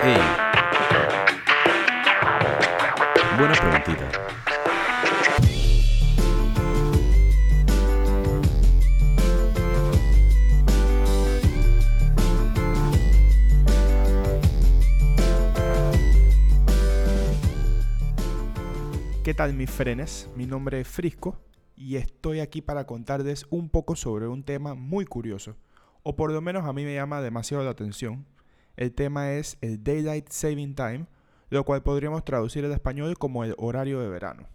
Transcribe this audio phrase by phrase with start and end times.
[0.00, 0.16] Hey.
[3.36, 3.84] Buena.
[19.24, 20.30] ¿Qué tal mis frenes?
[20.36, 21.40] Mi nombre es Frisco
[21.74, 25.56] y estoy aquí para contarles un poco sobre un tema muy curioso,
[26.04, 28.37] o por lo menos a mí me llama demasiado la atención.
[28.78, 31.06] El tema es el Daylight Saving Time,
[31.50, 34.46] lo cual podríamos traducir al español como el horario de verano.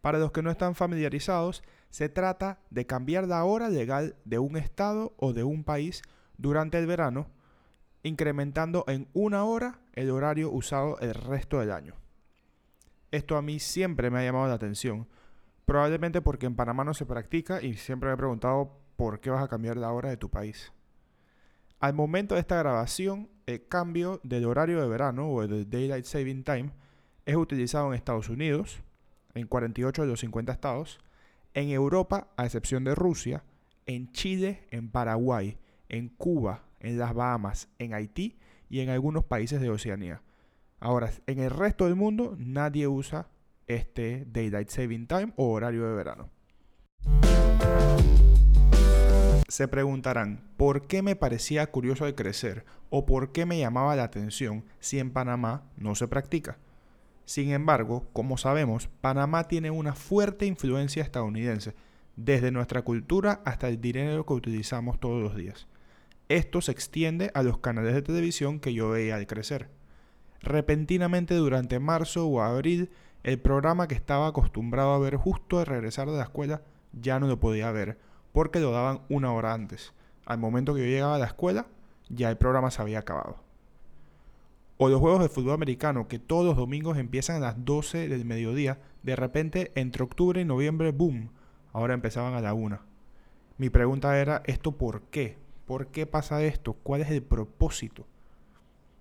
[0.00, 4.56] Para los que no están familiarizados, se trata de cambiar la hora legal de un
[4.56, 6.00] estado o de un país
[6.38, 7.26] durante el verano,
[8.02, 11.94] incrementando en una hora el horario usado el resto del año.
[13.10, 15.08] Esto a mí siempre me ha llamado la atención,
[15.66, 19.44] probablemente porque en Panamá no se practica y siempre me he preguntado por qué vas
[19.44, 20.72] a cambiar la hora de tu país.
[21.78, 26.42] Al momento de esta grabación, el cambio del horario de verano o el Daylight Saving
[26.42, 26.70] Time
[27.26, 28.80] es utilizado en Estados Unidos,
[29.34, 30.98] en 48 de los 50 estados,
[31.52, 33.44] en Europa, a excepción de Rusia,
[33.84, 35.58] en Chile, en Paraguay,
[35.90, 38.38] en Cuba, en las Bahamas, en Haití
[38.70, 40.22] y en algunos países de Oceanía.
[40.80, 43.28] Ahora, en el resto del mundo nadie usa
[43.66, 46.30] este Daylight Saving Time o horario de verano.
[49.56, 54.04] Se preguntarán, ¿por qué me parecía curioso de crecer o por qué me llamaba la
[54.04, 56.58] atención si en Panamá no se practica?
[57.24, 61.74] Sin embargo, como sabemos, Panamá tiene una fuerte influencia estadounidense,
[62.16, 65.68] desde nuestra cultura hasta el dinero que utilizamos todos los días.
[66.28, 69.70] Esto se extiende a los canales de televisión que yo veía al crecer.
[70.42, 72.90] Repentinamente durante marzo o abril,
[73.22, 76.60] el programa que estaba acostumbrado a ver justo al regresar de la escuela
[76.92, 77.96] ya no lo podía ver,
[78.36, 79.94] porque lo daban una hora antes.
[80.26, 81.68] Al momento que yo llegaba a la escuela,
[82.10, 83.36] ya el programa se había acabado.
[84.76, 88.26] O los juegos de fútbol americano que todos los domingos empiezan a las 12 del
[88.26, 91.30] mediodía, de repente entre octubre y noviembre, boom,
[91.72, 92.78] ahora empezaban a la 1.
[93.56, 95.38] Mi pregunta era, ¿esto por qué?
[95.64, 96.74] ¿Por qué pasa esto?
[96.74, 98.06] ¿Cuál es el propósito?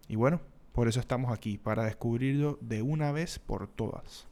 [0.08, 0.40] Y bueno,
[0.72, 4.30] por eso estamos aquí, para descubrirlo de una vez por todas.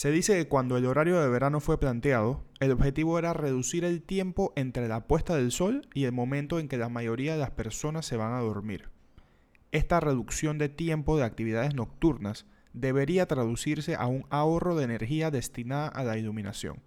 [0.00, 4.00] Se dice que cuando el horario de verano fue planteado, el objetivo era reducir el
[4.00, 7.50] tiempo entre la puesta del sol y el momento en que la mayoría de las
[7.50, 8.88] personas se van a dormir.
[9.72, 15.88] Esta reducción de tiempo de actividades nocturnas debería traducirse a un ahorro de energía destinada
[15.88, 16.80] a la iluminación.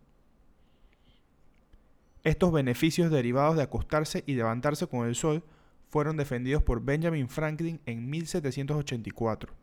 [2.24, 5.44] Estos beneficios derivados de acostarse y levantarse con el sol
[5.88, 9.54] fueron defendidos por Benjamin Franklin en 1784,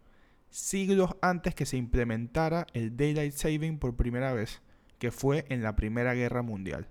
[0.50, 4.60] siglos antes que se implementara el Daylight Saving por primera vez,
[4.98, 6.88] que fue en la Primera Guerra Mundial.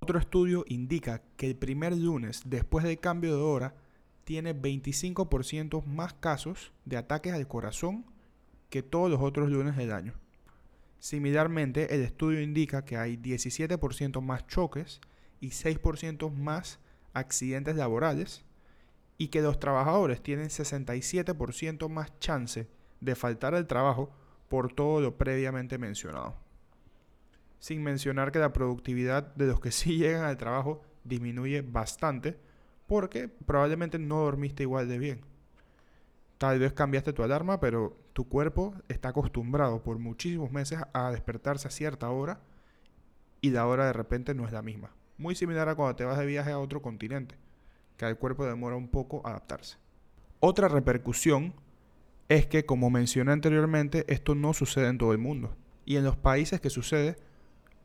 [0.00, 3.74] Otro estudio indica que el primer lunes después del cambio de hora
[4.24, 8.04] tiene 25% más casos de ataques al corazón
[8.68, 10.14] que todos los otros lunes del año.
[10.98, 15.00] Similarmente, el estudio indica que hay 17% más choques
[15.40, 16.80] y 6% más
[17.12, 18.44] accidentes laborales
[19.18, 22.68] y que los trabajadores tienen 67% más chance
[23.00, 24.10] de faltar al trabajo
[24.48, 26.36] por todo lo previamente mencionado.
[27.58, 32.38] Sin mencionar que la productividad de los que sí llegan al trabajo disminuye bastante
[32.86, 35.20] porque probablemente no dormiste igual de bien.
[36.38, 41.68] Tal vez cambiaste tu alarma, pero tu cuerpo está acostumbrado por muchísimos meses a despertarse
[41.68, 42.40] a cierta hora
[43.40, 44.90] y la hora de repente no es la misma.
[45.16, 47.36] Muy similar a cuando te vas de viaje a otro continente,
[47.96, 49.76] que al cuerpo demora un poco adaptarse.
[50.40, 51.54] Otra repercusión
[52.28, 55.56] es que, como mencioné anteriormente, esto no sucede en todo el mundo.
[55.84, 57.16] Y en los países que sucede,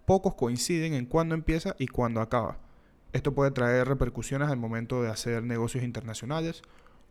[0.05, 2.57] pocos coinciden en cuándo empieza y cuándo acaba.
[3.11, 6.61] Esto puede traer repercusiones al momento de hacer negocios internacionales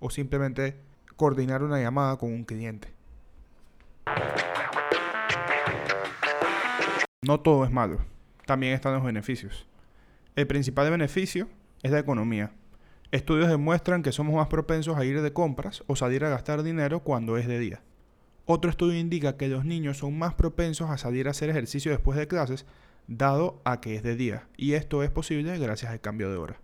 [0.00, 0.76] o simplemente
[1.16, 2.94] coordinar una llamada con un cliente.
[7.22, 7.98] No todo es malo,
[8.46, 9.66] también están los beneficios.
[10.36, 11.48] El principal beneficio
[11.82, 12.52] es la economía.
[13.10, 17.00] Estudios demuestran que somos más propensos a ir de compras o salir a gastar dinero
[17.00, 17.80] cuando es de día.
[18.44, 22.18] Otro estudio indica que los niños son más propensos a salir a hacer ejercicio después
[22.18, 22.66] de clases,
[23.06, 26.60] dado a que es de día, y esto es posible gracias al cambio de hora.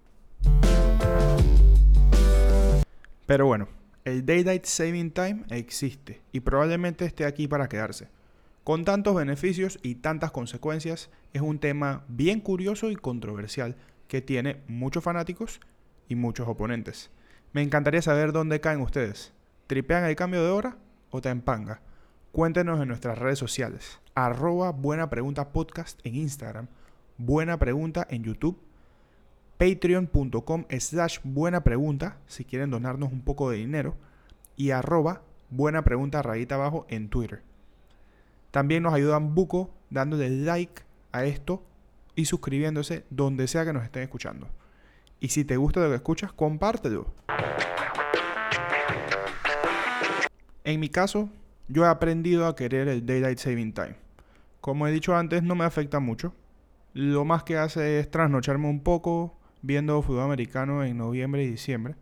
[3.24, 3.68] Pero bueno,
[4.04, 8.08] el Daylight Saving Time existe y probablemente esté aquí para quedarse.
[8.64, 13.76] Con tantos beneficios y tantas consecuencias, es un tema bien curioso y controversial
[14.08, 15.60] que tiene muchos fanáticos
[16.08, 17.10] y muchos oponentes.
[17.52, 19.32] Me encantaría saber dónde caen ustedes.
[19.66, 20.76] ¿Tripean el cambio de hora
[21.10, 21.80] o te empanga?
[22.32, 24.00] Cuéntenos en nuestras redes sociales.
[24.14, 26.66] Arroba Buena Pregunta Podcast en Instagram.
[27.16, 28.58] Buena Pregunta en YouTube.
[29.56, 33.94] patreon.com slash buena pregunta si quieren donarnos un poco de dinero
[34.56, 37.42] y arroba buena pregunta rayita abajo en Twitter.
[38.50, 41.62] También nos ayudan buco dándole like a esto
[42.16, 44.48] y suscribiéndose donde sea que nos estén escuchando.
[45.24, 47.06] Y si te gusta lo que escuchas, compártelo.
[50.64, 51.30] En mi caso,
[51.66, 53.96] yo he aprendido a querer el Daylight Saving Time.
[54.60, 56.34] Como he dicho antes, no me afecta mucho.
[56.92, 61.94] Lo más que hace es trasnocharme un poco viendo fútbol americano en noviembre y diciembre.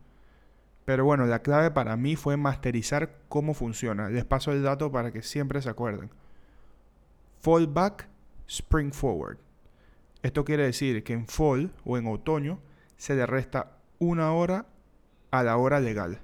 [0.84, 4.08] Pero bueno, la clave para mí fue masterizar cómo funciona.
[4.08, 6.10] Les paso el dato para que siempre se acuerden.
[7.40, 8.08] Fall back,
[8.48, 9.38] spring forward.
[10.24, 12.58] Esto quiere decir que en fall o en otoño
[13.02, 14.64] se le resta una hora
[15.32, 16.20] a la hora legal.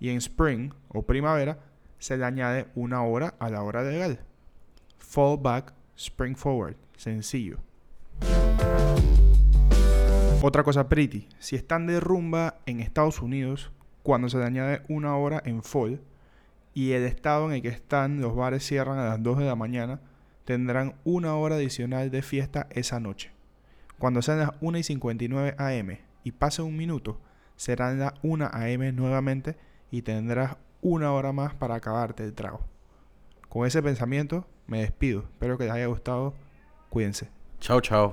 [0.00, 1.58] Y en spring o primavera
[1.98, 4.18] se le añade una hora a la hora legal.
[4.96, 6.76] Fall back, spring forward.
[6.96, 7.58] Sencillo.
[10.40, 11.28] Otra cosa pretty.
[11.38, 13.70] Si están de rumba en Estados Unidos,
[14.02, 16.00] cuando se le añade una hora en fall
[16.72, 19.54] y el estado en el que están los bares cierran a las 2 de la
[19.54, 20.00] mañana,
[20.46, 23.32] tendrán una hora adicional de fiesta esa noche.
[23.98, 27.20] Cuando sean las 1 y 59 am y pase un minuto,
[27.56, 29.56] serán las 1 am nuevamente
[29.90, 32.60] y tendrás una hora más para acabarte el trago.
[33.48, 35.20] Con ese pensamiento me despido.
[35.20, 36.34] Espero que les haya gustado.
[36.88, 37.28] Cuídense.
[37.60, 38.12] Chao, chao.